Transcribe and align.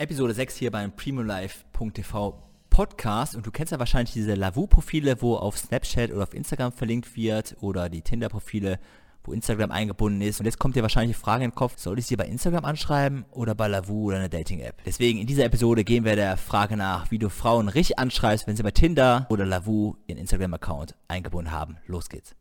Episode 0.00 0.32
6 0.32 0.56
hier 0.56 0.70
beim 0.70 0.92
premiumlife.tv 0.92 2.42
Podcast 2.70 3.36
und 3.36 3.44
du 3.44 3.50
kennst 3.50 3.70
ja 3.70 3.78
wahrscheinlich 3.78 4.14
diese 4.14 4.32
Lavu-Profile, 4.32 5.20
wo 5.20 5.36
auf 5.36 5.58
Snapchat 5.58 6.10
oder 6.10 6.22
auf 6.22 6.32
Instagram 6.32 6.72
verlinkt 6.72 7.16
wird 7.16 7.54
oder 7.60 7.90
die 7.90 8.00
Tinder-Profile, 8.00 8.78
wo 9.24 9.34
Instagram 9.34 9.70
eingebunden 9.70 10.22
ist. 10.22 10.40
Und 10.40 10.46
jetzt 10.46 10.58
kommt 10.58 10.74
dir 10.74 10.80
wahrscheinlich 10.80 11.18
die 11.18 11.22
Frage 11.22 11.44
in 11.44 11.50
den 11.50 11.54
Kopf, 11.54 11.74
soll 11.76 11.98
ich 11.98 12.06
sie 12.06 12.16
bei 12.16 12.24
Instagram 12.24 12.64
anschreiben 12.64 13.26
oder 13.30 13.54
bei 13.54 13.68
Lavu 13.68 14.06
oder 14.06 14.16
einer 14.16 14.30
Dating-App? 14.30 14.82
Deswegen 14.86 15.18
in 15.18 15.26
dieser 15.26 15.44
Episode 15.44 15.84
gehen 15.84 16.06
wir 16.06 16.16
der 16.16 16.38
Frage 16.38 16.78
nach, 16.78 17.10
wie 17.10 17.18
du 17.18 17.28
Frauen 17.28 17.68
richtig 17.68 17.98
anschreibst, 17.98 18.46
wenn 18.46 18.56
sie 18.56 18.62
bei 18.62 18.70
Tinder 18.70 19.26
oder 19.28 19.44
Lavu 19.44 19.96
ihren 20.06 20.16
Instagram-Account 20.16 20.94
eingebunden 21.08 21.52
haben. 21.52 21.76
Los 21.86 22.08
geht's. 22.08 22.34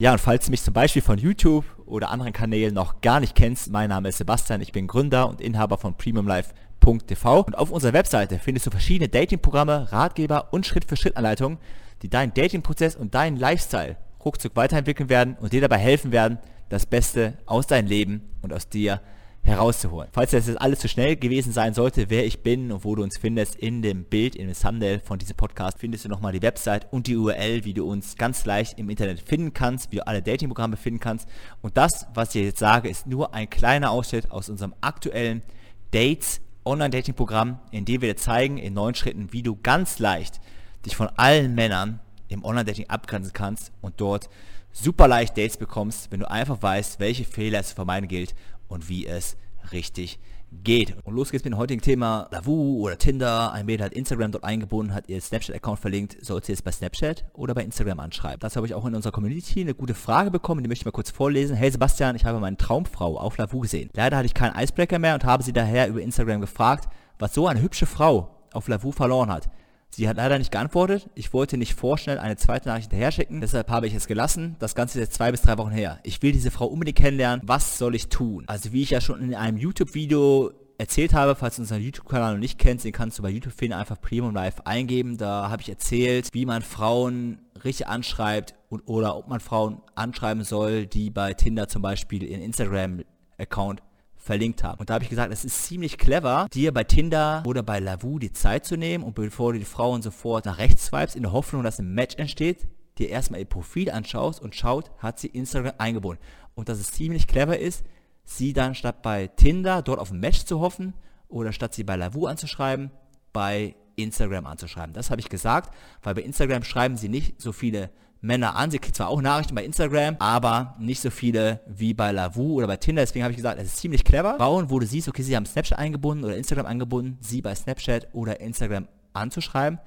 Ja, 0.00 0.12
und 0.12 0.20
falls 0.20 0.44
du 0.44 0.52
mich 0.52 0.62
zum 0.62 0.74
Beispiel 0.74 1.02
von 1.02 1.18
YouTube 1.18 1.64
oder 1.84 2.10
anderen 2.10 2.32
Kanälen 2.32 2.72
noch 2.72 3.00
gar 3.00 3.18
nicht 3.18 3.34
kennst, 3.34 3.72
mein 3.72 3.88
Name 3.88 4.10
ist 4.10 4.18
Sebastian, 4.18 4.60
ich 4.60 4.70
bin 4.70 4.86
Gründer 4.86 5.28
und 5.28 5.40
Inhaber 5.40 5.76
von 5.76 5.96
premiumlife.tv 5.96 7.40
und 7.40 7.58
auf 7.58 7.72
unserer 7.72 7.94
Webseite 7.94 8.38
findest 8.38 8.66
du 8.66 8.70
verschiedene 8.70 9.08
Datingprogramme, 9.08 9.90
Ratgeber 9.90 10.52
und 10.52 10.66
Schritt-für-Schritt-Anleitungen, 10.66 11.58
die 12.02 12.08
deinen 12.08 12.32
Datingprozess 12.32 12.94
und 12.94 13.16
deinen 13.16 13.36
Lifestyle 13.38 13.96
ruckzuck 14.24 14.54
weiterentwickeln 14.54 15.08
werden 15.08 15.36
und 15.40 15.52
dir 15.52 15.62
dabei 15.62 15.78
helfen 15.78 16.12
werden, 16.12 16.38
das 16.68 16.86
Beste 16.86 17.36
aus 17.46 17.66
deinem 17.66 17.88
Leben 17.88 18.22
und 18.40 18.52
aus 18.52 18.68
dir 18.68 19.00
herauszuholen. 19.48 20.08
Falls 20.12 20.30
das 20.30 20.46
jetzt 20.46 20.60
alles 20.60 20.78
zu 20.78 20.88
schnell 20.88 21.16
gewesen 21.16 21.52
sein 21.52 21.74
sollte, 21.74 22.10
wer 22.10 22.24
ich 22.24 22.42
bin 22.42 22.70
und 22.70 22.84
wo 22.84 22.94
du 22.94 23.02
uns 23.02 23.18
findest, 23.18 23.56
in 23.56 23.82
dem 23.82 24.04
Bild, 24.04 24.36
in 24.36 24.46
dem 24.46 24.54
Thumbnail 24.54 25.00
von 25.00 25.18
diesem 25.18 25.36
Podcast 25.36 25.78
findest 25.78 26.04
du 26.04 26.08
nochmal 26.08 26.32
die 26.32 26.42
Website 26.42 26.86
und 26.92 27.06
die 27.06 27.16
URL, 27.16 27.64
wie 27.64 27.74
du 27.74 27.88
uns 27.88 28.16
ganz 28.16 28.44
leicht 28.44 28.78
im 28.78 28.88
Internet 28.90 29.20
finden 29.20 29.52
kannst, 29.52 29.90
wie 29.90 29.96
du 29.96 30.06
alle 30.06 30.22
Datingprogramme 30.22 30.76
finden 30.76 31.00
kannst. 31.00 31.28
Und 31.62 31.76
das, 31.76 32.06
was 32.14 32.34
ich 32.34 32.44
jetzt 32.44 32.58
sage, 32.58 32.88
ist 32.88 33.06
nur 33.06 33.34
ein 33.34 33.50
kleiner 33.50 33.90
Ausschnitt 33.90 34.30
aus 34.30 34.48
unserem 34.48 34.74
aktuellen 34.80 35.42
Dates 35.90 36.40
Online-Dating-Programm, 36.64 37.58
in 37.70 37.84
dem 37.84 38.02
wir 38.02 38.14
dir 38.14 38.16
zeigen 38.16 38.58
in 38.58 38.74
neun 38.74 38.94
Schritten, 38.94 39.32
wie 39.32 39.42
du 39.42 39.56
ganz 39.56 39.98
leicht 39.98 40.40
dich 40.84 40.94
von 40.94 41.08
allen 41.16 41.54
Männern 41.54 42.00
im 42.28 42.44
Online-Dating 42.44 42.88
abgrenzen 42.88 43.32
kannst 43.32 43.72
und 43.80 43.94
dort 44.00 44.28
super 44.72 45.08
leicht 45.08 45.36
Dates 45.36 45.56
bekommst, 45.56 46.10
wenn 46.10 46.20
du 46.20 46.30
einfach 46.30 46.62
weißt, 46.62 47.00
welche 47.00 47.24
Fehler 47.24 47.60
es 47.60 47.68
zu 47.70 47.74
vermeiden 47.74 48.08
gilt 48.08 48.34
und 48.68 48.88
wie 48.88 49.06
es 49.06 49.36
richtig 49.72 50.18
geht. 50.50 50.96
Und 51.04 51.14
los 51.14 51.30
geht's 51.30 51.44
mit 51.44 51.52
dem 51.52 51.58
heutigen 51.58 51.80
Thema. 51.80 52.28
Lavu 52.30 52.80
oder 52.80 52.96
Tinder. 52.96 53.52
Ein 53.52 53.66
Mädel 53.66 53.84
hat 53.84 53.92
Instagram 53.92 54.32
dort 54.32 54.44
eingebunden, 54.44 54.94
hat 54.94 55.08
ihr 55.08 55.20
Snapchat-Account 55.20 55.78
verlinkt. 55.78 56.16
Sollt 56.24 56.48
ihr 56.48 56.54
jetzt 56.54 56.64
bei 56.64 56.72
Snapchat 56.72 57.24
oder 57.34 57.54
bei 57.54 57.62
Instagram 57.62 58.00
anschreiben? 58.00 58.40
Das 58.40 58.56
habe 58.56 58.66
ich 58.66 58.74
auch 58.74 58.86
in 58.86 58.94
unserer 58.94 59.12
Community 59.12 59.60
eine 59.60 59.74
gute 59.74 59.94
Frage 59.94 60.30
bekommen, 60.30 60.62
die 60.62 60.68
möchte 60.68 60.82
ich 60.82 60.86
mal 60.86 60.92
kurz 60.92 61.10
vorlesen. 61.10 61.56
Hey 61.56 61.70
Sebastian, 61.70 62.16
ich 62.16 62.24
habe 62.24 62.40
meine 62.40 62.56
Traumfrau 62.56 63.18
auf 63.18 63.36
Lavu 63.36 63.60
gesehen. 63.60 63.90
Leider 63.94 64.16
hatte 64.16 64.26
ich 64.26 64.34
keinen 64.34 64.58
Icebreaker 64.58 64.98
mehr 64.98 65.14
und 65.14 65.24
habe 65.24 65.42
sie 65.42 65.52
daher 65.52 65.88
über 65.88 66.00
Instagram 66.00 66.40
gefragt, 66.40 66.88
was 67.18 67.34
so 67.34 67.46
eine 67.46 67.60
hübsche 67.60 67.86
Frau 67.86 68.34
auf 68.52 68.68
Lavu 68.68 68.92
verloren 68.92 69.30
hat. 69.30 69.50
Sie 69.90 70.08
hat 70.08 70.16
leider 70.16 70.38
nicht 70.38 70.52
geantwortet. 70.52 71.08
Ich 71.14 71.32
wollte 71.32 71.56
nicht 71.56 71.74
vorschnell 71.74 72.18
eine 72.18 72.36
zweite 72.36 72.68
Nachricht 72.68 72.90
hinterher 72.90 73.10
schicken, 73.10 73.40
deshalb 73.40 73.68
habe 73.68 73.86
ich 73.86 73.94
es 73.94 74.06
gelassen. 74.06 74.56
Das 74.58 74.74
Ganze 74.74 74.98
ist 74.98 75.06
jetzt 75.06 75.16
zwei 75.16 75.30
bis 75.30 75.42
drei 75.42 75.58
Wochen 75.58 75.70
her. 75.70 75.98
Ich 76.02 76.22
will 76.22 76.32
diese 76.32 76.50
Frau 76.50 76.66
unbedingt 76.66 76.98
kennenlernen. 76.98 77.42
Was 77.46 77.78
soll 77.78 77.94
ich 77.94 78.08
tun? 78.08 78.44
Also 78.46 78.72
wie 78.72 78.82
ich 78.82 78.90
ja 78.90 79.00
schon 79.00 79.20
in 79.20 79.34
einem 79.34 79.56
YouTube-Video 79.56 80.52
erzählt 80.78 81.12
habe, 81.12 81.34
falls 81.34 81.56
du 81.56 81.62
unseren 81.62 81.82
YouTube-Kanal 81.82 82.34
noch 82.34 82.40
nicht 82.40 82.58
kennst, 82.58 82.84
den 82.84 82.92
kannst 82.92 83.18
du 83.18 83.22
bei 83.22 83.30
YouTube 83.30 83.52
finden, 83.52 83.76
einfach 83.76 84.00
Premium 84.00 84.34
Live 84.34 84.60
eingeben. 84.64 85.18
Da 85.18 85.50
habe 85.50 85.60
ich 85.62 85.68
erzählt, 85.68 86.28
wie 86.32 86.46
man 86.46 86.62
Frauen 86.62 87.40
richtig 87.64 87.88
anschreibt 87.88 88.54
und, 88.68 88.86
oder 88.86 89.16
ob 89.16 89.28
man 89.28 89.40
Frauen 89.40 89.82
anschreiben 89.96 90.44
soll, 90.44 90.86
die 90.86 91.10
bei 91.10 91.34
Tinder 91.34 91.66
zum 91.66 91.82
Beispiel 91.82 92.22
ihren 92.22 92.42
Instagram-Account 92.42 93.82
verlinkt 94.18 94.62
haben. 94.62 94.78
Und 94.80 94.90
da 94.90 94.94
habe 94.94 95.04
ich 95.04 95.10
gesagt, 95.10 95.32
es 95.32 95.44
ist 95.44 95.64
ziemlich 95.64 95.96
clever, 95.96 96.48
dir 96.52 96.72
bei 96.72 96.84
Tinder 96.84 97.42
oder 97.46 97.62
bei 97.62 97.78
Lavu 97.78 98.18
die 98.18 98.32
Zeit 98.32 98.66
zu 98.66 98.76
nehmen 98.76 99.04
und 99.04 99.14
bevor 99.14 99.52
du 99.52 99.58
die 99.58 99.64
Frauen 99.64 100.02
sofort 100.02 100.44
nach 100.44 100.58
rechts 100.58 100.86
swipes, 100.86 101.14
in 101.14 101.22
der 101.22 101.32
Hoffnung, 101.32 101.62
dass 101.62 101.78
ein 101.78 101.94
Match 101.94 102.16
entsteht, 102.16 102.66
dir 102.98 103.08
erstmal 103.08 103.40
ihr 103.40 103.46
Profil 103.46 103.90
anschaust 103.90 104.42
und 104.42 104.54
schaut, 104.54 104.90
hat 104.98 105.18
sie 105.18 105.28
Instagram 105.28 105.74
eingebunden. 105.78 106.22
Und 106.54 106.68
dass 106.68 106.78
es 106.78 106.90
ziemlich 106.90 107.26
clever 107.26 107.58
ist, 107.58 107.84
sie 108.24 108.52
dann 108.52 108.74
statt 108.74 109.02
bei 109.02 109.28
Tinder 109.28 109.82
dort 109.82 110.00
auf 110.00 110.10
ein 110.10 110.20
Match 110.20 110.44
zu 110.44 110.60
hoffen 110.60 110.94
oder 111.28 111.52
statt 111.52 111.74
sie 111.74 111.84
bei 111.84 111.96
Lavu 111.96 112.26
anzuschreiben, 112.26 112.90
bei 113.32 113.74
Instagram 114.02 114.46
anzuschreiben. 114.46 114.92
Das 114.92 115.10
habe 115.10 115.20
ich 115.20 115.28
gesagt, 115.28 115.74
weil 116.02 116.14
bei 116.14 116.22
Instagram 116.22 116.64
schreiben 116.64 116.96
sie 116.96 117.08
nicht 117.08 117.40
so 117.40 117.52
viele 117.52 117.90
Männer 118.20 118.56
an. 118.56 118.70
Sie 118.70 118.78
kriegt 118.78 118.96
zwar 118.96 119.08
auch 119.08 119.20
Nachrichten 119.20 119.54
bei 119.54 119.64
Instagram, 119.64 120.16
aber 120.18 120.74
nicht 120.78 121.00
so 121.00 121.10
viele 121.10 121.60
wie 121.66 121.94
bei 121.94 122.12
Lavu 122.12 122.54
oder 122.54 122.66
bei 122.66 122.76
Tinder. 122.76 123.02
Deswegen 123.02 123.24
habe 123.24 123.32
ich 123.32 123.36
gesagt, 123.36 123.60
es 123.60 123.68
ist 123.68 123.76
ziemlich 123.76 124.04
clever. 124.04 124.36
Frauen, 124.36 124.70
wo 124.70 124.78
du 124.78 124.86
siehst, 124.86 125.08
okay, 125.08 125.22
sie 125.22 125.36
haben 125.36 125.46
Snapchat 125.46 125.78
eingebunden 125.78 126.24
oder 126.24 126.36
Instagram 126.36 126.66
eingebunden, 126.66 127.18
sie 127.20 127.42
bei 127.42 127.54
Snapchat 127.54 128.08
oder 128.12 128.40
Instagram 128.40 128.88
anzuschreiben, 129.12 129.78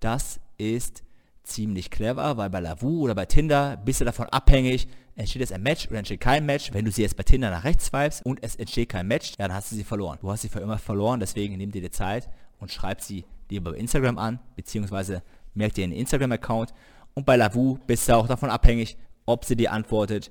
das 0.00 0.40
ist 0.56 1.02
ziemlich 1.42 1.90
clever, 1.90 2.36
weil 2.36 2.50
bei 2.50 2.60
Lavu 2.60 3.02
oder 3.02 3.14
bei 3.14 3.26
Tinder 3.26 3.76
bist 3.84 4.00
du 4.00 4.04
davon 4.04 4.26
abhängig, 4.26 4.86
entsteht 5.16 5.40
jetzt 5.40 5.52
ein 5.52 5.62
Match 5.62 5.88
oder 5.88 5.98
entsteht 5.98 6.20
kein 6.20 6.46
Match. 6.46 6.72
Wenn 6.72 6.84
du 6.84 6.90
sie 6.90 7.02
jetzt 7.02 7.16
bei 7.16 7.22
Tinder 7.22 7.50
nach 7.50 7.64
rechts 7.64 7.86
swipes 7.86 8.22
und 8.22 8.42
es 8.42 8.56
entsteht 8.56 8.88
kein 8.88 9.06
Match, 9.06 9.30
ja, 9.38 9.48
dann 9.48 9.54
hast 9.54 9.72
du 9.72 9.76
sie 9.76 9.84
verloren. 9.84 10.18
Du 10.20 10.30
hast 10.30 10.42
sie 10.42 10.48
für 10.48 10.60
immer 10.60 10.78
verloren, 10.78 11.20
deswegen 11.20 11.56
nimm 11.56 11.72
dir 11.72 11.82
die 11.82 11.90
Zeit 11.90 12.28
und 12.58 12.70
schreib 12.70 13.00
sie 13.00 13.24
dir 13.50 13.62
bei 13.62 13.72
Instagram 13.72 14.18
an, 14.18 14.40
beziehungsweise 14.56 15.22
merk 15.54 15.74
dir 15.74 15.84
einen 15.84 15.92
Instagram-Account 15.92 16.72
und 17.14 17.26
bei 17.26 17.36
Lavu 17.36 17.78
bist 17.86 18.08
du 18.08 18.16
auch 18.16 18.26
davon 18.28 18.50
abhängig, 18.50 18.96
ob 19.26 19.44
sie 19.44 19.56
dir 19.56 19.72
antwortet 19.72 20.30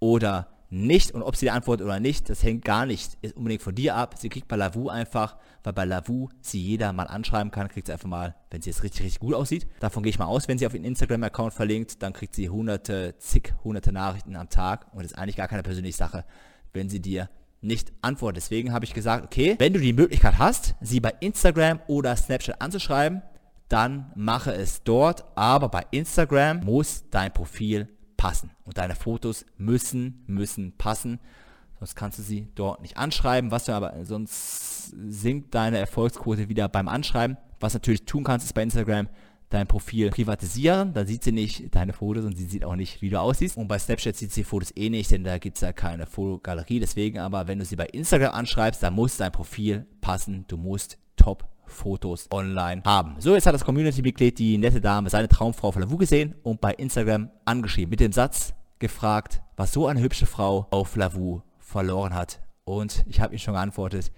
oder 0.00 0.48
nicht. 0.70 1.12
Und 1.12 1.22
ob 1.22 1.36
sie 1.36 1.46
dir 1.46 1.52
antwortet 1.52 1.86
oder 1.86 2.00
nicht, 2.00 2.28
das 2.28 2.42
hängt 2.42 2.64
gar 2.64 2.86
nicht 2.86 3.16
unbedingt 3.36 3.62
von 3.62 3.74
dir 3.74 3.94
ab. 3.94 4.16
Sie 4.18 4.28
kriegt 4.28 4.48
bei 4.48 4.56
Lavu 4.56 4.88
einfach, 4.88 5.36
weil 5.62 5.72
bei 5.72 5.84
Lavu 5.84 6.28
sie 6.40 6.60
jeder 6.60 6.92
mal 6.92 7.06
anschreiben 7.06 7.50
kann, 7.50 7.68
kriegt 7.68 7.86
sie 7.86 7.92
einfach 7.92 8.08
mal, 8.08 8.34
wenn 8.50 8.62
sie 8.62 8.70
jetzt 8.70 8.82
richtig, 8.82 9.04
richtig 9.04 9.20
gut 9.20 9.34
aussieht. 9.34 9.66
Davon 9.80 10.02
gehe 10.02 10.10
ich 10.10 10.18
mal 10.18 10.26
aus, 10.26 10.48
wenn 10.48 10.58
sie 10.58 10.66
auf 10.66 10.74
ihren 10.74 10.84
Instagram-Account 10.84 11.54
verlinkt, 11.54 12.02
dann 12.02 12.12
kriegt 12.12 12.34
sie 12.34 12.48
hunderte, 12.48 13.14
zig, 13.18 13.54
hunderte 13.62 13.92
Nachrichten 13.92 14.36
am 14.36 14.48
Tag. 14.48 14.86
Und 14.92 15.02
das 15.02 15.12
ist 15.12 15.18
eigentlich 15.18 15.36
gar 15.36 15.48
keine 15.48 15.62
persönliche 15.62 15.96
Sache, 15.96 16.24
wenn 16.72 16.88
sie 16.88 17.00
dir 17.00 17.28
nicht 17.64 17.92
antwortet. 18.02 18.42
Deswegen 18.42 18.72
habe 18.72 18.84
ich 18.84 18.94
gesagt, 18.94 19.24
okay, 19.24 19.56
wenn 19.58 19.72
du 19.72 19.80
die 19.80 19.92
Möglichkeit 19.92 20.38
hast, 20.38 20.74
sie 20.80 21.00
bei 21.00 21.14
Instagram 21.20 21.80
oder 21.86 22.14
Snapchat 22.14 22.60
anzuschreiben, 22.60 23.22
dann 23.68 24.12
mache 24.14 24.52
es 24.52 24.82
dort. 24.84 25.24
Aber 25.34 25.68
bei 25.68 25.84
Instagram 25.90 26.60
muss 26.60 27.04
dein 27.10 27.32
Profil 27.32 27.88
passen. 28.16 28.50
Und 28.64 28.78
deine 28.78 28.94
Fotos 28.94 29.44
müssen, 29.56 30.24
müssen 30.26 30.76
passen. 30.76 31.20
Sonst 31.78 31.96
kannst 31.96 32.18
du 32.18 32.22
sie 32.22 32.48
dort 32.54 32.82
nicht 32.82 32.96
anschreiben. 32.96 33.50
Was 33.50 33.64
du 33.64 33.72
aber, 33.72 34.04
sonst 34.04 34.94
sinkt 35.08 35.54
deine 35.54 35.78
Erfolgsquote 35.78 36.48
wieder 36.48 36.68
beim 36.68 36.88
Anschreiben. 36.88 37.36
Was 37.60 37.74
natürlich 37.74 38.04
tun 38.04 38.24
kannst, 38.24 38.46
ist 38.46 38.52
bei 38.52 38.62
Instagram 38.62 39.08
dein 39.54 39.66
Profil 39.66 40.10
privatisieren. 40.10 40.92
Da 40.92 41.06
sieht 41.06 41.24
sie 41.24 41.32
nicht 41.32 41.74
deine 41.74 41.92
Fotos 41.92 42.24
und 42.24 42.36
sie 42.36 42.46
sieht 42.46 42.64
auch 42.64 42.76
nicht, 42.76 43.00
wie 43.00 43.10
du 43.10 43.20
aussiehst. 43.20 43.56
Und 43.56 43.68
bei 43.68 43.78
Snapchat 43.78 44.16
sieht 44.16 44.32
sie 44.32 44.44
Fotos 44.44 44.72
eh 44.76 44.90
nicht, 44.90 45.10
denn 45.10 45.24
da 45.24 45.38
gibt 45.38 45.56
es 45.56 45.62
ja 45.62 45.72
keine 45.72 46.06
Fotogalerie. 46.06 46.80
Deswegen 46.80 47.18
aber, 47.18 47.46
wenn 47.46 47.58
du 47.58 47.64
sie 47.64 47.76
bei 47.76 47.86
Instagram 47.86 48.34
anschreibst, 48.34 48.82
dann 48.82 48.94
muss 48.94 49.16
dein 49.16 49.32
Profil 49.32 49.86
passen. 50.00 50.44
Du 50.48 50.56
musst 50.56 50.98
top 51.16 51.48
Fotos 51.66 52.28
online 52.30 52.82
haben. 52.84 53.14
So, 53.18 53.34
jetzt 53.34 53.46
hat 53.46 53.54
das 53.54 53.64
Community-Mitglied 53.64 54.38
die 54.38 54.58
nette 54.58 54.80
Dame 54.80 55.08
seine 55.08 55.28
Traumfrau 55.28 55.72
von 55.72 55.82
Lavu 55.82 55.96
gesehen 55.96 56.34
und 56.42 56.60
bei 56.60 56.72
Instagram 56.74 57.30
angeschrieben 57.44 57.90
mit 57.90 58.00
dem 58.00 58.12
Satz 58.12 58.54
gefragt, 58.78 59.40
was 59.56 59.72
so 59.72 59.86
eine 59.86 60.00
hübsche 60.00 60.26
Frau 60.26 60.66
auf 60.70 60.96
Lavu 60.96 61.40
verloren 61.58 62.14
hat. 62.14 62.40
Und 62.64 63.04
ich 63.08 63.20
habe 63.20 63.34
ihm 63.34 63.38
schon 63.38 63.54
geantwortet, 63.54 64.12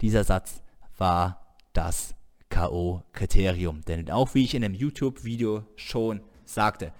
dieser 0.00 0.24
Satz 0.24 0.62
war 0.98 1.56
das 1.72 2.14
K.O.-Kriterium. 2.50 3.84
Denn 3.86 4.10
auch 4.10 4.34
wie 4.34 4.44
ich 4.44 4.54
in 4.54 4.64
einem 4.64 4.74
YouTube-Video 4.74 5.64
schon 5.76 6.20
sagte, 6.44 6.92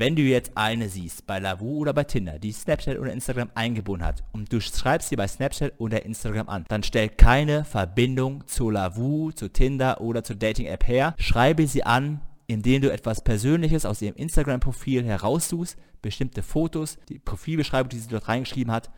wenn 0.00 0.14
du 0.14 0.22
jetzt 0.22 0.52
eine 0.54 0.88
siehst, 0.88 1.26
bei 1.26 1.40
Lavu 1.40 1.78
oder 1.78 1.92
bei 1.92 2.04
Tinder, 2.04 2.38
die 2.38 2.52
Snapchat 2.52 3.00
oder 3.00 3.12
Instagram 3.12 3.50
eingebunden 3.56 4.06
hat 4.06 4.22
und 4.30 4.52
du 4.52 4.60
schreibst 4.60 5.08
sie 5.08 5.16
bei 5.16 5.26
Snapchat 5.26 5.72
oder 5.78 6.06
Instagram 6.06 6.48
an, 6.48 6.64
dann 6.68 6.84
stell 6.84 7.08
keine 7.08 7.64
Verbindung 7.64 8.46
zu 8.46 8.70
Lavu, 8.70 9.32
zu 9.32 9.48
Tinder 9.48 10.00
oder 10.00 10.22
zur 10.22 10.36
Dating-App 10.36 10.86
her. 10.86 11.16
Schreibe 11.18 11.66
sie 11.66 11.82
an, 11.82 12.20
indem 12.46 12.82
du 12.82 12.92
etwas 12.92 13.24
Persönliches 13.24 13.84
aus 13.84 14.00
ihrem 14.00 14.14
Instagram-Profil 14.14 15.04
heraussuchst, 15.04 15.76
bestimmte 16.00 16.44
Fotos, 16.44 16.96
die 17.08 17.18
Profilbeschreibung, 17.18 17.88
die 17.88 17.98
sie 17.98 18.08
dort 18.08 18.28
reingeschrieben 18.28 18.72
hat 18.72 18.90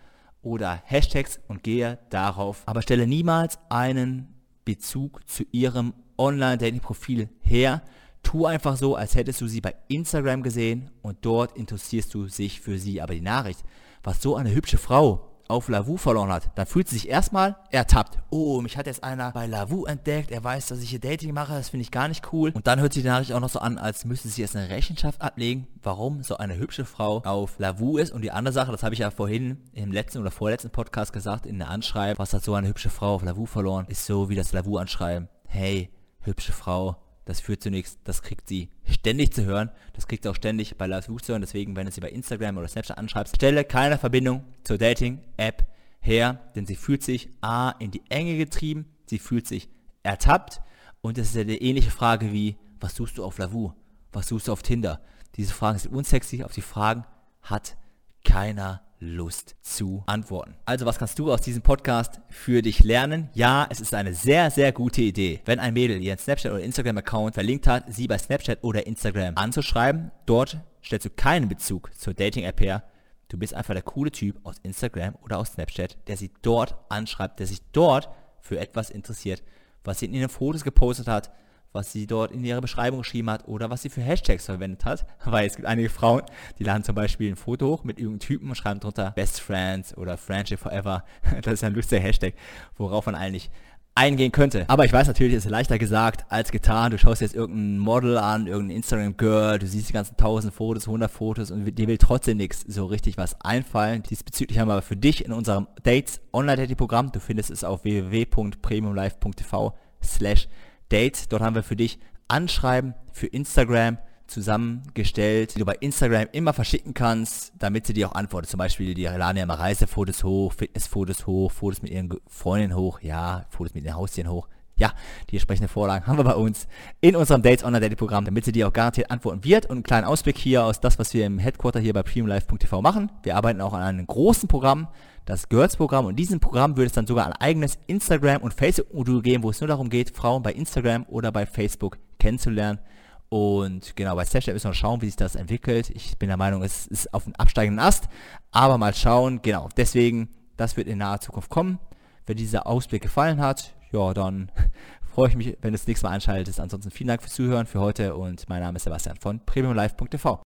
oder 0.43 0.83
Hashtags 0.85 1.41
und 1.49 1.63
gehe 1.63 1.99
darauf, 2.11 2.63
aber 2.67 2.83
stelle 2.83 3.07
niemals 3.07 3.59
einen 3.71 4.40
Bezug 4.71 5.29
zu 5.29 5.43
ihrem 5.51 5.95
Online-Dating-Profil 6.17 7.29
her. 7.41 7.83
Tu 8.23 8.47
einfach 8.47 8.77
so, 8.77 8.95
als 8.95 9.17
hättest 9.17 9.41
du 9.41 9.49
sie 9.49 9.61
bei 9.61 9.75
Instagram 9.89 10.45
gesehen 10.45 10.93
und 11.03 11.19
dort 11.23 11.57
interessierst 11.57 12.15
du 12.15 12.29
sich 12.29 12.61
für 12.61 12.79
sie. 12.79 13.03
Aber 13.03 13.13
die 13.13 13.21
Nachricht, 13.21 13.65
was 14.05 14.23
so 14.23 14.37
eine 14.37 14.55
hübsche 14.55 14.79
Frau 14.79 15.30
auf 15.51 15.69
Lavu 15.69 15.97
verloren 15.97 16.31
hat, 16.31 16.51
dann 16.55 16.67
fühlt 16.67 16.89
sie 16.89 16.97
sich 16.97 17.09
erstmal 17.09 17.57
ertappt. 17.71 18.19
Oh, 18.31 18.61
mich 18.61 18.77
hat 18.77 18.87
jetzt 18.87 19.05
einer 19.05 19.33
bei 19.33 19.47
Lavu 19.47 19.85
entdeckt, 19.85 20.31
er 20.31 20.43
weiß, 20.43 20.69
dass 20.69 20.81
ich 20.81 20.91
hier 20.91 21.01
Dating 21.01 21.35
mache, 21.35 21.53
das 21.53 21.69
finde 21.71 21.83
ich 21.83 21.91
gar 21.91 22.09
nicht 22.09 22.33
cool. 22.33 22.51
Und 22.55 22.67
dann 22.67 22.81
hört 22.81 22.93
sich 22.93 23.03
die 23.03 23.09
Nachricht 23.09 23.33
auch 23.33 23.41
noch 23.41 23.51
so 23.51 23.59
an, 23.59 23.79
als 23.79 24.05
müsste 24.05 24.29
sie 24.29 24.41
jetzt 24.41 24.57
eine 24.57 24.69
Rechenschaft 24.69 25.21
ablegen, 25.21 25.67
warum 25.83 26.23
so 26.23 26.37
eine 26.37 26.57
hübsche 26.57 26.85
Frau 26.85 27.19
auf 27.25 27.59
Lavu 27.59 27.99
ist. 27.99 28.13
Und 28.13 28.23
die 28.23 28.31
andere 28.31 28.53
Sache, 28.53 28.73
das 28.73 28.83
habe 28.83 28.95
ich 28.95 29.01
ja 29.01 29.11
vorhin 29.11 29.59
im 29.73 29.93
letzten 29.93 30.19
oder 30.19 30.31
vorletzten 30.31 30.71
Podcast 30.71 31.13
gesagt, 31.13 31.47
in 31.47 31.59
der 31.59 31.69
Anschreiben, 31.69 32.19
was 32.19 32.33
hat 32.33 32.45
so 32.45 32.55
eine 32.55 32.69
hübsche 32.69 32.91
Frau 32.91 33.17
auf 33.17 33.23
Lavu 33.23 33.47
verloren, 33.47 33.87
ist 33.89 34.07
so 34.07 34.29
wie 34.29 34.37
das 34.37 34.53
Lavu-Anschreiben. 34.53 35.29
Hey, 35.47 35.91
hübsche 36.21 36.53
Frau, 36.53 36.97
das 37.31 37.41
führt 37.41 37.63
zu 37.63 37.71
nichts, 37.71 37.97
das 38.03 38.23
kriegt 38.23 38.49
sie 38.49 38.71
ständig 38.85 39.33
zu 39.33 39.45
hören, 39.45 39.71
das 39.93 40.09
kriegt 40.09 40.25
sie 40.25 40.29
auch 40.29 40.35
ständig 40.35 40.77
bei 40.77 40.89
Live 40.89 41.07
zu 41.07 41.29
hören, 41.29 41.43
deswegen, 41.43 41.77
wenn 41.77 41.87
du 41.87 41.93
sie 41.93 42.01
bei 42.01 42.11
Instagram 42.11 42.59
oder 42.59 42.67
Snapchat 42.67 42.99
anschreibst, 42.99 43.37
stelle 43.37 43.65
keine 43.65 43.99
Verbindung 43.99 44.43
zur 44.65 44.79
Dating-App 44.79 45.65
her, 46.01 46.41
denn 46.57 46.67
sie 46.67 46.75
fühlt 46.75 47.05
sich 47.05 47.29
A, 47.41 47.71
in 47.79 47.93
die 47.93 48.03
Enge 48.09 48.37
getrieben, 48.37 48.87
sie 49.07 49.21
fühlt 49.21 49.47
sich 49.47 49.69
ertappt 50.03 50.61
und 51.03 51.19
das 51.19 51.29
ist 51.29 51.49
die 51.49 51.63
ähnliche 51.63 51.93
Frage 51.93 52.33
wie, 52.33 52.57
was 52.81 52.97
suchst 52.97 53.17
du 53.17 53.25
auf 53.25 53.39
Lavu? 53.39 53.75
Was 54.11 54.27
suchst 54.27 54.49
du 54.49 54.53
auf 54.53 54.65
Tinder? 54.65 55.01
Diese 55.37 55.55
Fragen 55.55 55.79
sind 55.79 55.95
unsexy, 55.95 56.43
auf 56.43 56.53
die 56.53 56.63
Fragen 56.63 57.05
hat 57.43 57.77
keiner 58.25 58.83
Lust 59.03 59.57
zu 59.63 60.03
antworten. 60.07 60.55
Also 60.67 60.85
was 60.85 60.99
kannst 60.99 61.19
du 61.19 61.33
aus 61.33 61.41
diesem 61.41 61.63
Podcast 61.63 62.21
für 62.29 62.61
dich 62.61 62.85
lernen? 62.85 63.31
Ja, 63.33 63.67
es 63.71 63.81
ist 63.81 63.95
eine 63.95 64.13
sehr, 64.13 64.51
sehr 64.51 64.73
gute 64.73 65.01
Idee, 65.01 65.41
wenn 65.47 65.59
ein 65.59 65.73
Mädel 65.73 66.03
ihren 66.03 66.19
Snapchat 66.19 66.53
oder 66.53 66.63
Instagram-Account 66.63 67.33
verlinkt 67.33 67.67
hat, 67.67 67.85
sie 67.89 68.07
bei 68.07 68.19
Snapchat 68.19 68.63
oder 68.63 68.87
Instagram 68.87 69.37
anzuschreiben. 69.37 70.11
Dort 70.27 70.59
stellst 70.85 71.07
du 71.07 71.11
keinen 71.11 71.49
Bezug 71.49 71.91
zur 71.97 72.13
Dating-App 72.13 72.61
her. 72.61 72.85
Du 73.29 73.39
bist 73.39 73.55
einfach 73.55 73.73
der 73.73 73.83
coole 73.83 74.11
Typ 74.11 74.39
aus 74.45 74.57
Instagram 74.63 75.15
oder 75.23 75.39
aus 75.39 75.53
Snapchat, 75.53 75.97
der 76.07 76.19
sie 76.19 76.31
dort 76.43 76.77
anschreibt, 76.91 77.41
der 77.41 77.47
sich 77.47 77.63
dort 77.73 78.11
für 78.43 78.59
etwas 78.59 78.91
interessiert, 78.91 79.43
was 79.83 80.01
sie 80.01 80.07
in 80.07 80.15
ihren 80.15 80.29
Fotos 80.29 80.63
gepostet 80.63 81.09
hat, 81.09 81.31
was 81.73 81.93
sie 81.93 82.07
dort 82.07 82.33
in 82.33 82.45
ihrer 82.45 82.61
Beschreibung 82.61 83.01
geschrieben 83.01 83.31
hat 83.31 83.47
oder 83.47 83.71
was 83.71 83.83
sie 83.83 83.91
für 83.91 84.01
Hashtags 84.01 84.47
verwendet 84.47 84.85
hat. 84.85 85.07
Weil 85.25 85.47
es 85.47 85.57
gibt 85.57 85.69
einige 85.69 85.89
Frauen, 85.89 86.23
die 86.59 86.65
laden 86.65 86.85
zum 86.85 86.95
Beispiel 86.95 87.31
ein 87.31 87.37
Foto 87.37 87.69
hoch 87.69 87.85
mit 87.85 87.99
irgendeinem 87.99 88.21
Typen 88.21 88.49
und 88.49 88.55
schreiben 88.55 88.81
drunter 88.81 89.13
Best 89.13 89.41
Friends 89.41 89.97
oder 89.97 90.17
Friendship 90.17 90.61
Forever. 90.61 91.05
Das 91.43 91.55
ist 91.55 91.65
ein 91.65 91.75
lustiger 91.75 92.03
Hashtag, 92.03 92.35
worauf 92.77 93.07
man 93.07 93.15
eigentlich 93.15 93.51
eingehen 93.95 94.33
könnte. 94.33 94.65
Aber 94.69 94.85
ich 94.85 94.93
weiß 94.93 95.07
natürlich, 95.09 95.35
es 95.35 95.45
ist 95.45 95.51
leichter 95.51 95.79
gesagt 95.79 96.25
als 96.29 96.51
getan. 96.51 96.91
Du 96.91 96.99
schaust 96.99 97.21
jetzt 97.21 97.35
irgendein 97.35 97.79
Model 97.79 98.19
an, 98.19 98.47
irgendein 98.47 98.77
Instagram-Girl, 98.79 99.59
du 99.59 99.67
siehst 99.67 99.89
die 99.89 99.93
ganzen 99.93 100.13
1000 100.13 100.55
Fotos, 100.55 100.87
100 100.87 101.11
Fotos 101.11 101.51
und 101.51 101.65
dir 101.65 101.89
will 101.89 101.99
trotzdem 101.99 102.39
nichts 102.39 102.65
so 102.67 102.87
richtig 102.87 103.17
was 103.17 103.41
einfallen. 103.41 104.03
Diesbezüglich 104.03 104.59
haben 104.59 104.69
wir 104.69 104.75
aber 104.75 104.83
für 104.83 104.97
dich 104.97 105.25
in 105.25 105.33
unserem 105.33 105.67
Dates 105.83 106.21
Online-Dating-Programm, 106.33 107.13
du 107.13 107.21
findest 107.21 107.51
es 107.51 107.65
auf 107.65 107.85
www.premiumlife.tv 107.85 109.75
slash 110.03 110.49
Dates. 110.91 111.29
Dort 111.29 111.43
haben 111.43 111.55
wir 111.55 111.63
für 111.63 111.77
dich 111.77 111.99
Anschreiben 112.29 112.95
für 113.13 113.27
Instagram 113.27 113.99
zusammengestellt, 114.31 115.55
die 115.55 115.59
du 115.59 115.65
bei 115.65 115.75
Instagram 115.81 116.29
immer 116.33 116.53
verschicken 116.53 116.95
kannst, 116.95 117.53
damit 117.59 117.87
sie 117.87 117.93
dir 117.93 118.09
auch 118.09 118.15
antwortet. 118.15 118.51
Zum 118.51 118.59
Beispiel, 118.59 118.95
die 118.95 119.05
laden 119.05 119.37
ja 119.37 119.43
immer 119.43 119.59
Reisefotos 119.59 120.25
hoch, 120.25 120.53
Fitnessfotos 120.53 121.27
hoch, 121.27 121.51
Fotos 121.51 121.83
mit 121.83 121.91
ihren 121.91 122.09
Freundinnen 122.29 122.77
hoch, 122.77 123.01
ja, 123.01 123.47
Fotos 123.51 123.75
mit 123.75 123.85
ihren 123.85 123.97
Haustieren 123.97 124.31
hoch. 124.31 124.49
Ja, 124.77 124.95
die 125.29 125.37
entsprechenden 125.37 125.69
Vorlagen 125.69 126.07
haben 126.07 126.17
wir 126.17 126.25
bei 126.25 126.35
uns 126.35 126.67
in 127.03 127.15
unserem 127.15 127.43
Dates 127.43 127.65
Online 127.65 127.81
Dating 127.83 127.99
Programm, 127.99 128.25
damit 128.25 128.47
sie 128.47 128.53
dir 128.53 128.67
auch 128.67 128.73
garantiert 128.73 129.11
antworten 129.11 129.45
wird. 129.45 129.67
Und 129.67 129.73
einen 129.73 129.83
kleinen 129.83 130.07
Ausblick 130.07 130.39
hier 130.39 130.65
aus 130.65 130.81
das, 130.81 130.99
was 130.99 131.13
wir 131.13 131.27
im 131.27 131.39
Headquarter 131.39 131.81
hier 131.81 131.93
bei 131.93 132.03
premiumlife.tv 132.03 132.81
machen. 132.81 133.13
Wir 133.23 133.37
arbeiten 133.37 133.61
auch 133.61 133.75
an 133.75 133.83
einem 133.83 134.07
großen 134.07 134.49
Programm, 134.49 134.89
das 135.25 135.49
Girls-Programm. 135.49 136.07
Und 136.07 136.17
diesem 136.17 136.41
Programm 136.41 136.77
würde 136.77 136.87
es 136.87 136.93
dann 136.93 137.07
sogar 137.07 137.27
ein 137.27 137.33
eigenes 137.33 137.79
Instagram- 137.87 138.43
und 138.43 138.55
Facebook-Modul 138.55 139.23
geben, 139.23 139.43
wo 139.43 139.51
es 139.51 139.61
nur 139.61 139.69
darum 139.69 139.91
geht, 139.91 140.17
Frauen 140.17 140.43
bei 140.43 140.53
Instagram 140.53 141.05
oder 141.09 141.33
bei 141.33 141.47
Facebook 141.47 141.99
kennenzulernen. 142.19 142.81
Und 143.29 143.95
genau, 143.95 144.17
bei 144.17 144.25
Snapchat 144.25 144.55
müssen 144.55 144.71
wir 144.71 144.75
schauen, 144.75 145.03
wie 145.03 145.07
sich 145.07 145.17
das 145.17 145.37
entwickelt. 145.37 145.91
Ich 145.91 146.19
bin 146.19 146.29
der 146.29 146.37
Meinung, 146.37 146.63
es 146.63 146.89
ist 146.89 147.15
auf 147.15 147.27
einem 147.27 147.37
absteigenden 147.37 147.79
Ast. 147.79 148.09
Aber 148.51 148.77
mal 148.77 148.95
schauen, 148.95 149.41
genau. 149.41 149.69
Deswegen, 149.77 150.29
das 150.57 150.77
wird 150.77 150.89
in 150.89 150.99
naher 150.99 151.21
Zukunft 151.21 151.49
kommen. 151.49 151.79
Wenn 152.27 152.37
dieser 152.37 152.67
Ausblick 152.67 153.03
gefallen 153.03 153.41
hat, 153.41 153.75
ja, 153.93 154.13
dann 154.15 154.51
freue 155.15 155.29
ich 155.29 155.37
mich, 155.37 155.57
wenn 155.61 155.73
du 155.73 155.79
das 155.79 155.87
nächste 155.87 156.07
Mal 156.07 156.15
einschaltest. 156.15 156.59
Ansonsten 156.59 156.91
vielen 156.91 157.09
Dank 157.09 157.23
fürs 157.23 157.35
Zuhören 157.35 157.67
für 157.67 157.81
heute 157.81 158.17
und 158.17 158.49
mein 158.49 158.63
Name 158.63 158.77
ist 158.77 158.85
Sebastian 158.85 159.17
von 159.17 159.41
premiumlife.tv. 159.45 160.39